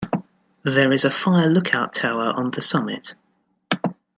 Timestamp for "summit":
2.63-3.13